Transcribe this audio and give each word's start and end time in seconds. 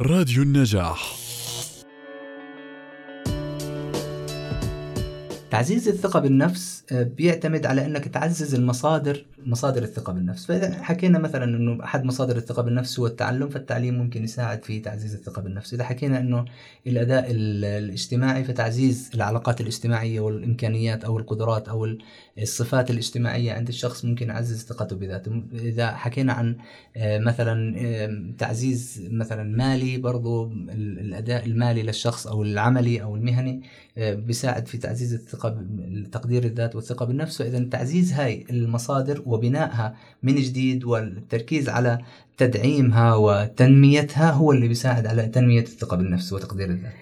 راديو 0.00 0.42
النجاح. 0.42 1.16
تعزيز 5.50 5.88
الثقة 5.88 6.20
بالنفس 6.20 6.84
آه، 6.92 7.02
بيعتمد 7.02 7.66
على 7.66 7.86
إنك 7.86 8.08
تعزز 8.08 8.54
المصادر 8.54 9.24
مصادر 9.46 9.82
الثقة 9.82 10.12
بالنفس، 10.12 10.46
فإذا 10.46 10.82
حكينا 10.82 11.18
مثلا 11.18 11.44
إنه 11.44 11.84
أحد 11.84 12.04
مصادر 12.04 12.36
الثقة 12.36 12.62
بالنفس 12.62 13.00
هو 13.00 13.06
التعلم 13.06 13.48
فالتعليم 13.48 13.94
ممكن 13.98 14.24
يساعد 14.24 14.64
في 14.64 14.80
تعزيز 14.80 15.14
الثقة 15.14 15.42
بالنفس، 15.42 15.74
إذا 15.74 15.84
حكينا 15.84 16.18
إنه 16.20 16.44
الأداء 16.86 17.30
ال- 17.30 17.64
الاجتماعي 17.64 18.44
فتعزيز 18.44 19.10
العلاقات 19.14 19.60
الاجتماعية 19.60 20.20
والإمكانيات 20.20 21.04
أو 21.04 21.18
القدرات 21.18 21.68
ال- 21.84 21.98
الصفات 22.38 22.90
الاجتماعية 22.90 23.52
عند 23.52 23.68
الشخص 23.68 24.04
ممكن 24.04 24.28
يعزز 24.28 24.64
ثقته 24.64 24.96
بذاته، 24.96 25.42
إذا 25.54 25.90
حكينا 25.92 26.32
عن 26.32 26.56
آه، 26.96 27.18
مثلا 27.18 28.34
تعزيز 28.38 29.08
مثلا 29.10 29.56
مالي 29.56 29.98
برضو 29.98 30.44
ال- 30.46 30.98
الأداء 31.00 31.46
المالي 31.46 31.82
للشخص 31.82 32.26
أو 32.26 32.42
العملي 32.42 33.02
أو 33.02 33.16
المهني 33.16 33.62
آه، 33.98 34.14
بيساعد 34.14 34.66
في 34.66 34.78
تعزيز 34.78 35.14
الثقة 35.14 35.64
تقدير 36.12 36.44
الذات 36.44 36.76
والثقة 36.76 37.06
بالنفس. 37.06 37.38
فإذا 37.38 37.64
تعزيز 37.64 38.12
هاي 38.12 38.44
المصادر 38.50 39.22
وبنائها 39.34 39.96
من 40.22 40.34
جديد 40.34 40.84
والتركيز 40.84 41.68
على 41.68 41.98
تدعيمها 42.36 43.14
وتنميتها 43.14 44.30
هو 44.30 44.52
اللي 44.52 44.68
بيساعد 44.68 45.06
على 45.06 45.26
تنمية 45.26 45.60
الثقة 45.60 45.96
بالنفس 45.96 46.32
وتقدير 46.32 46.70
الذات. 46.70 46.92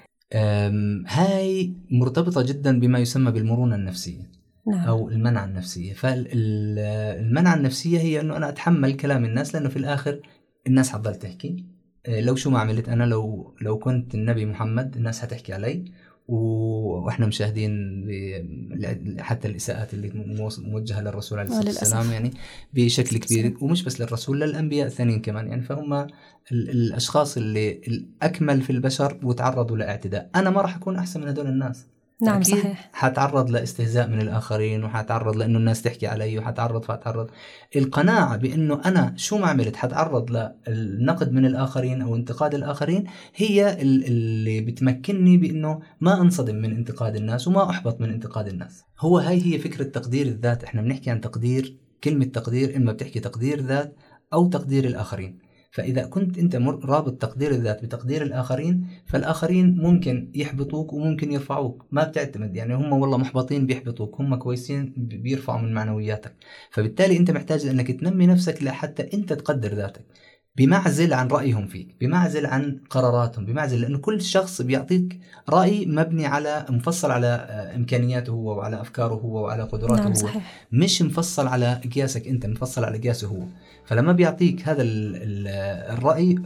هاي 1.07 1.75
مرتبطة 1.91 2.43
جدا 2.43 2.81
بما 2.81 2.99
يسمى 2.99 3.31
بالمرونة 3.31 3.75
النفسية 3.75 4.31
نعم. 4.67 4.89
أو 4.89 5.09
المنع 5.09 5.45
النفسية. 5.45 5.93
فالمنع 5.93 7.55
النفسية 7.55 7.99
هي 7.99 8.21
إنه 8.21 8.37
أنا 8.37 8.49
أتحمل 8.49 8.97
كلام 8.97 9.25
الناس 9.25 9.55
لأنه 9.55 9.69
في 9.69 9.77
الآخر 9.77 10.21
الناس 10.67 10.91
حتضل 10.91 11.15
تحكي. 11.15 11.67
آه، 12.07 12.21
لو 12.21 12.37
شو 12.37 12.51
ما 12.51 12.59
عملت 12.59 12.89
أنا 12.89 13.05
لو 13.05 13.55
لو 13.61 13.79
كنت 13.79 14.15
النبي 14.15 14.47
محمد 14.47 14.97
الناس 14.97 15.21
حتحكي 15.21 15.52
علي. 15.52 15.85
وإحنا 16.33 17.27
مشاهدين 17.27 17.73
حتى 19.19 19.49
الإساءات 19.49 19.95
اللي 19.95 20.11
مو- 20.15 20.49
موجهة 20.59 21.01
للرسول 21.01 21.39
عليه 21.39 21.51
الصلاة. 21.51 21.66
والسلام 21.66 22.13
يعني 22.13 22.30
بشكل 22.74 23.16
كبير. 23.19 23.55
ومش 23.61 23.85
بس 23.85 24.01
للرسول 24.01 24.41
للأنبياء 24.41 24.87
الثانيين 24.87 25.21
كمان. 25.21 25.49
يعني 25.49 25.63
فهم 25.63 25.93
ال- 25.95 26.09
الأشخاص 26.52 27.37
اللي 27.37 27.71
الاكمل 27.89 28.63
في 28.63 28.71
البشر 28.71 29.19
وتعرضوا 29.23 29.77
لإعتداء. 29.77 30.30
أنا 30.35 30.51
ما 30.51 30.61
راح 30.61 30.77
أكون 30.77 30.97
أحسن 30.97 31.21
من 31.21 31.29
هدول 31.29 31.47
الناس. 31.47 31.87
نعم 32.23 32.40
أكيد 32.40 32.54
صحيح. 32.59 32.90
حتعرض 32.92 33.51
لاستهزاء 33.51 34.09
من 34.09 34.20
الآخرين 34.20 34.84
وحتعرض 34.84 35.37
لأنه 35.37 35.59
الناس 35.59 35.82
تحكي 35.82 36.06
علي 36.06 36.38
وحتعرض 36.38 36.82
فحتعرض 36.84 37.30
القناعة 37.76 38.37
بأنه 38.37 38.80
أنا 38.84 39.15
شو 39.16 39.38
ما 39.38 39.46
عملت 39.46 39.76
حتعرض 39.76 40.50
للنقد 40.68 41.32
من 41.32 41.46
الآخرين 41.46 42.02
أو 42.02 42.16
انتقاد 42.16 42.54
الآخرين 42.54 43.04
هي 43.37 43.82
ال- 43.82 44.04
اللي 44.06 44.60
بتمكنني 44.60 45.37
بأنه 45.37 45.80
ما 46.00 46.20
أنصدم 46.20 46.54
من 46.56 46.76
انتقاد 46.76 47.16
الناس 47.16 47.48
وما 47.48 47.70
أحبط 47.70 48.00
من 48.00 48.10
انتقاد 48.10 48.48
الناس. 48.48 48.82
هو 49.00 49.18
هاي 49.18 49.43
هي 49.54 49.59
فكرة 49.59 49.84
تقدير 49.84 50.26
الذات. 50.26 50.65
إحنا 50.65 50.82
بنحكي 50.82 51.10
عن 51.10 51.20
تقدير 51.20 51.76
كلمة 52.04 52.24
تقدير 52.24 52.76
إما 52.76 52.93
بتحكي 52.93 53.20
تقدير 53.20 53.60
ذات 53.60 53.96
أو 54.32 54.46
تقدير 54.48 54.84
الآخرين. 54.84 55.38
فإذا 55.73 56.04
كنت 56.06 56.38
أنت 56.38 56.56
رابط 56.84 57.12
تقدير 57.23 57.51
الذات 57.51 57.84
بتقدير 57.84 58.23
الآخرين 58.23 58.87
فالآخرين 59.06 59.76
ممكن 59.78 60.30
يحبطوك 60.34 60.92
وممكن 60.92 61.32
يرفعوك. 61.32 61.84
ما 61.90 62.04
بتعتمد 62.04 62.56
يعني 62.56 62.74
هم 62.74 62.92
والله 62.92 63.18
محبطين 63.18 63.66
بيحبطوك 63.66 64.20
هم 64.20 64.34
كويسين 64.34 64.93
بي- 64.97 65.16
بيرفعوا 65.16 65.60
من 65.60 65.75
معنوياتك. 65.75 66.32
فبالتالي 66.70 67.16
أنت 67.16 67.31
محتاج 67.31 67.66
أنك 67.66 67.91
تنمي 67.91 68.26
نفسك 68.26 68.62
لحتى 68.62 69.09
أنت 69.15 69.32
تقدر 69.32 69.75
ذاتك. 69.75 70.04
بمعزل 70.56 71.15
عن 71.15 71.28
رأيهم 71.28 71.67
فيك 71.67 71.97
بمعزل 72.00 72.47
عن 72.47 72.81
قراراتهم 72.91 73.45
بمعزل 73.45 73.81
لأنه 73.81 73.99
كل 73.99 74.22
شخص 74.22 74.62
بيعطيك 74.62 75.21
رأي 75.49 75.87
مبني 75.87 76.27
على 76.27 76.67
مفصل 76.71 77.11
على 77.11 77.27
آه، 77.27 77.77
إمكانياته 77.77 78.31
هو 78.31 78.56
وعلى 78.59 78.81
أفكاره 78.81 79.15
هو 79.15 79.45
وعلى 79.45 79.62
قدراته 79.62 80.03
نعم 80.03 80.07
هو. 80.12 80.15
صحيح. 80.15 80.67
مش 80.73 81.03
مفصل 81.03 81.47
على 81.47 81.81
قياسك 81.95 82.29
أنت 82.29 82.47
مفصل 82.47 82.85
على 82.85 82.99
قياسه 82.99 83.29
هو. 83.29 83.43
فلما 83.87 84.12
بيعطيك 84.12 84.69
هذا 84.69 84.83
ال 84.83 85.17
ال 85.17 85.49
الرأي 85.99 86.39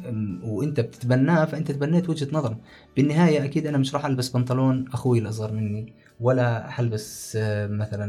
وأنت 0.43 0.81
بتتبناه 0.81 1.45
فأنت 1.45 1.71
تبنيت 1.73 2.09
وجهة 2.09 2.29
نظره 2.33 2.59
بالنهاية 2.97 3.45
أكيد 3.45 3.67
أنا 3.67 3.79
مش 3.79 3.95
راح 3.95 4.07
ألبس 4.07 4.29
بنطلون 4.29 4.85
أخوي 4.93 5.19
الاصغر 5.19 5.53
مني. 5.53 5.93
ولا 6.21 6.71
حلبس 6.71 7.37
آه، 7.41 7.67
مثلا 7.67 8.07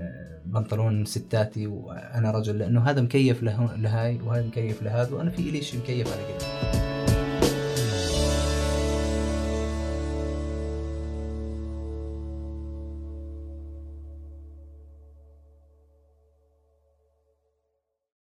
آه، 0.00 0.40
بنطلون 0.46 1.04
ستاتي 1.04 1.66
وأنا 1.66 2.30
رجل 2.30 2.58
لأنه 2.58 2.80
هذا 2.80 3.00
مكيف 3.00 3.42
له 3.42 3.76
لهاي 3.76 4.20
وهذا 4.24 4.46
مكيف 4.46 4.82
لهذا 4.82 5.14
وأنا 5.14 5.30
في 5.30 5.38
الي 5.38 5.62
شيء 5.62 5.80
مكيف 5.80 6.08
على 6.12 6.22
كده. 6.28 6.89